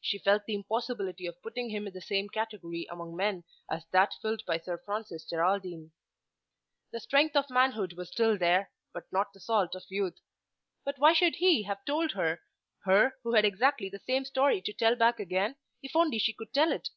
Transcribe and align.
She 0.00 0.16
felt 0.16 0.46
the 0.46 0.54
impossibility 0.54 1.26
of 1.26 1.42
putting 1.42 1.68
him 1.68 1.86
in 1.86 1.92
the 1.92 2.00
same 2.00 2.30
category 2.30 2.86
among 2.90 3.14
men 3.14 3.44
as 3.70 3.84
that 3.90 4.14
filled 4.22 4.42
by 4.46 4.56
Sir 4.56 4.78
Francis 4.86 5.26
Geraldine. 5.28 5.92
The 6.92 7.00
strength 7.00 7.36
of 7.36 7.50
manhood 7.50 7.92
was 7.92 8.10
still 8.10 8.38
there, 8.38 8.70
but 8.94 9.04
not 9.12 9.34
the 9.34 9.40
salt 9.40 9.74
of 9.74 9.84
youth. 9.90 10.18
But 10.82 10.94
why 10.98 11.12
should 11.12 11.36
he 11.36 11.64
have 11.64 11.84
told 11.84 12.12
her, 12.12 12.40
her 12.84 13.16
who 13.22 13.34
had 13.34 13.44
exactly 13.44 13.90
the 13.90 13.98
same 13.98 14.24
story 14.24 14.62
to 14.62 14.72
tell 14.72 14.96
back 14.96 15.20
again, 15.20 15.56
if 15.82 15.94
only 15.94 16.18
she 16.18 16.32
could 16.32 16.54
tell 16.54 16.72
it? 16.72 16.88